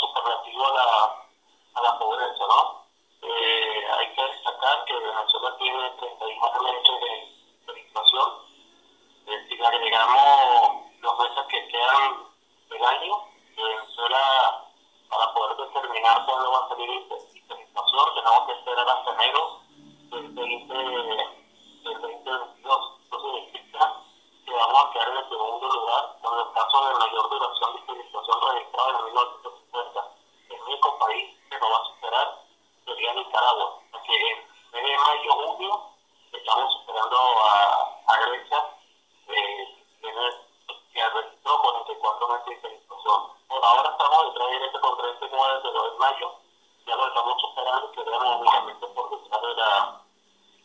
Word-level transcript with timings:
Superlativo 0.00 0.66
a 0.66 0.72
la, 0.72 0.88
a 1.74 1.82
la 1.82 1.98
pobreza, 1.98 2.44
¿no? 2.48 2.84
Eh, 3.22 3.86
hay 3.98 4.14
que 4.14 4.22
destacar 4.22 4.84
que 4.84 4.94
Venezuela 4.94 5.56
tiene 5.58 5.90
34 5.90 6.62
derechos 6.64 7.00
de, 7.00 7.72
de 7.72 7.80
inflación. 7.80 8.28
Eh, 9.26 9.46
si 9.48 9.56
le 9.56 9.66
agregamos 9.66 10.82
los 11.00 11.18
meses 11.18 11.44
que 11.48 11.68
quedan 11.68 12.26
del 12.70 12.84
año, 12.84 13.24
Venezuela, 13.56 14.64
para 15.08 15.34
poder 15.34 15.56
determinar 15.56 16.24
cuándo 16.26 16.50
va 16.50 16.64
a 16.64 16.68
salir 16.68 16.90
esta 16.90 17.14
inflación, 17.60 18.14
tenemos 18.14 18.46
que 18.46 18.52
esperar 18.52 18.88
hasta 18.88 19.10
enero 19.12 19.60
del 20.10 20.34
2022. 20.34 22.90
Entonces, 23.04 23.64
que 24.44 24.52
vamos 24.52 24.84
a 24.84 24.90
quedar 24.92 25.08
en 25.08 25.16
el 25.16 25.28
segundo 25.28 25.68
lugar 25.68 26.16
con 26.22 26.38
el 26.38 26.52
caso 26.52 26.88
de 26.88 26.94
mayor 26.94 27.28
duración 27.30 27.76
disponible. 27.76 28.04
Este 28.04 28.13
Por 42.34 43.64
ahora 43.64 43.90
estamos 43.90 44.24
detrás 44.26 44.50
de 44.50 44.66
este 44.66 44.78
por 44.80 44.98
39 44.98 45.62
de 45.62 45.72
los 45.72 45.92
de 45.92 45.98
mayo, 45.98 46.34
ya 46.84 46.96
lo 46.96 47.06
estamos 47.06 47.40
superando, 47.40 47.92
que 47.92 48.02
tenemos 48.02 48.40
únicamente 48.40 48.86
por 48.88 49.10
detrás 49.10 49.42
de 49.42 49.54
la, 49.54 50.00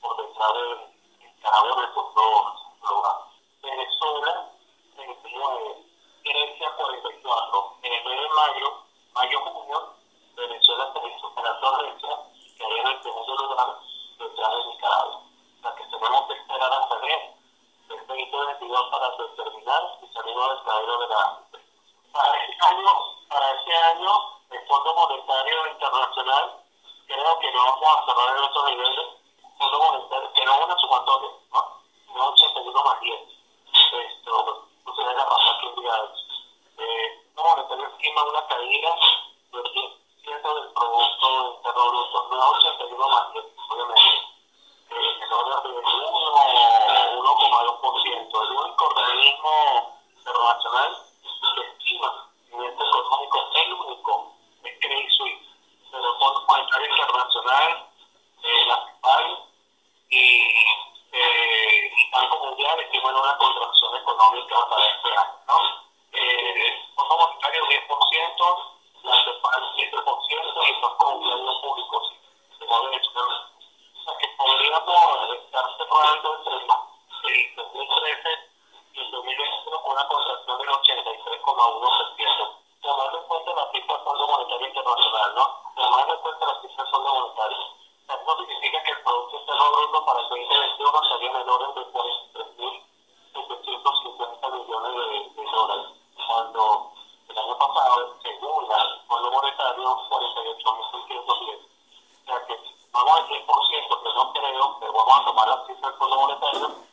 por 0.00 0.16
detrás 0.16 0.52
del 0.54 1.42
carabeo 1.42 1.76
de 1.76 1.84
esos 1.84 2.14
dos 2.14 2.44
lugares. 2.88 3.24
Venezuela, 3.60 4.50
39, 4.96 5.84
Grecia 6.24 6.72
44, 6.74 7.76
en 7.82 7.92
el 7.92 8.04
mes 8.04 8.20
de 8.22 8.28
mayo, 8.34 8.82
mayo-junio, 9.12 9.92
Venezuela 10.36 10.92
se 10.94 11.20
superando 11.20 11.68
a 11.68 11.78
Grecia, 11.82 12.18
que 12.56 12.64
hay 12.64 12.78
en 12.78 12.86
el 12.86 13.02
segundo 13.02 13.36
lugar 13.36 13.78
detrás 14.18 14.56
de 14.56 14.64
Nicaragua. 14.64 15.20
O 15.20 15.60
sea 15.60 15.74
que 15.74 15.84
tenemos 15.84 16.26
que 16.28 16.32
esperar 16.32 16.72
hasta 16.72 16.94
el 16.94 18.08
2022 18.08 18.90
para 18.90 19.10
determinar 19.10 19.82
si 20.00 20.06
salimos 20.14 20.48
del 20.48 20.64
cabello 20.64 20.98
de 21.00 21.08
la 21.08 21.47
año 23.98 24.38
el 24.50 24.66
Fondo 24.66 24.94
Monetario 24.94 25.66
Internacional 25.72 26.64
creo 27.06 27.38
que 27.38 27.52
no 27.52 27.64
vamos 27.64 27.82
a 27.82 28.04
cerrar 28.06 28.36
en 28.36 28.44
estos 28.44 28.64
niveles. 28.70 29.06
Fondo 29.58 29.78
Monetario, 29.78 30.32
que 30.34 30.44
no 30.44 30.54
es 30.54 30.64
una 30.64 30.76
sumatoria, 30.78 31.30
¿no? 31.52 31.60
No 32.14 32.28
81 32.28 32.84
más 32.84 33.00
10. 33.00 33.20
Esto, 33.92 34.66
ustedes 34.86 35.16
la 35.16 35.28
pasar 35.28 35.60
que 35.60 35.66
un 35.66 35.74
día 35.80 35.94
eh, 36.78 37.06
el 37.06 37.20
Fondo 37.34 37.50
Monetario 37.50 37.86
estima 37.88 38.22
una 38.22 38.46
caída 38.46 38.94
del 39.52 39.64
10% 39.64 40.54
del 40.54 40.72
Producto 40.72 41.54
Interno 41.56 41.90
Bruto, 41.90 42.28
no 42.30 42.50
81 42.50 43.08
más 43.08 43.32
10, 43.32 43.44
obviamente. 43.68 44.02
Eh, 44.90 45.18
en 45.22 45.32
orden 45.32 45.74
de 45.74 45.82
1,2%. 45.82 48.42
El 48.42 48.50
único 48.52 48.84
organismo 48.86 49.96
internacional 50.16 50.96
que 51.56 51.62
estima 51.62 52.28
movimiento 52.58 52.84
económico, 52.84 53.48
el 53.54 53.72
único, 53.72 54.34
es 54.64 54.72
Credit 54.80 55.10
Suisse. 55.10 55.46
Pero 55.90 56.12
el 56.12 56.18
Fondo 56.18 56.44
Monetario 56.48 56.88
Internacional, 56.88 57.86
eh, 58.42 58.66
la 58.66 58.86
CIPAL 58.86 59.44
y 60.10 60.24
eh, 61.12 61.86
el 61.86 61.92
Banco 62.12 62.36
Mundial 62.46 62.80
estiman 62.80 63.14
una 63.14 63.36
contracción 63.36 63.94
económica 63.96 64.68
para 64.68 64.86
este 64.86 65.08
año. 65.08 65.38
¿no? 65.46 65.54
Eh, 66.12 66.66
el 66.66 66.74
Fondo 66.94 67.16
Monetario 67.16 67.66
10%, 68.28 68.78
la 69.04 69.16
CIPAL 69.24 69.62
7% 69.74 69.78
y 69.78 70.70
el 70.70 70.80
Banco 70.82 71.10
Mundial 71.12 71.44
no 71.46 71.60
público 71.62 72.02
sí. 72.08 72.14
De 72.58 72.66
que 74.18 74.28
podríamos 74.36 75.30
estar 75.32 75.64
cerrando 75.76 76.36
entre 76.36 76.54
el 76.56 76.66
2013 77.56 78.28
y 78.92 79.00
el 79.00 79.10
2021 79.10 79.82
con 79.82 79.92
una 79.92 80.08
contracción 80.08 80.58
del 80.58 80.68
83,1%. 80.68 82.54
Tomando 82.82 83.18
en 83.18 83.24
cuenta 83.24 83.54
la 83.54 83.70
cifra 83.72 83.94
del 83.94 84.04
Fondo 84.04 84.26
Monetario 84.28 84.66
Internacional, 84.66 85.34
¿no? 85.34 85.44
Tomando 85.74 86.14
en 86.14 86.20
cuenta 86.20 86.46
la 86.46 86.60
cifra 86.60 86.84
del 86.84 86.92
Fondo 86.92 87.14
Monetario. 87.14 87.58
Eso 88.08 88.36
significa 88.38 88.82
que 88.82 88.90
el 88.90 89.02
Producto 89.02 89.36
Interno 89.38 89.72
Bruto 89.72 90.04
para 90.04 90.20
el 90.20 90.28
2021 90.28 91.02
estaría 91.02 91.30
en 91.30 91.36
el 91.36 91.48
orden 91.48 91.74
del 91.74 91.86
40 91.92 92.07
menos 99.88 100.08
48 100.08 100.72
mil 100.72 101.58
O 101.58 102.26
sea 102.26 102.46
que 102.46 102.54
vamos 102.92 103.20
al 103.20 103.28
100%, 103.28 104.02
que 104.02 104.12
no 104.14 104.32
creo, 104.32 104.76
pero 104.80 104.92
vamos 104.92 105.20
a 105.20 105.24
tomar 105.24 105.48
las 105.48 105.66
cifras 105.66 105.92
con 105.94 106.10
los. 106.10 106.87